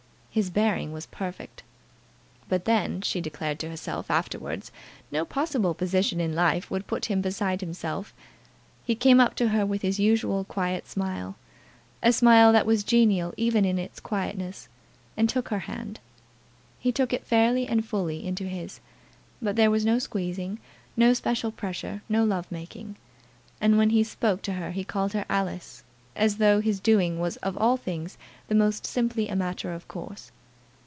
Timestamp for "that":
12.53-12.65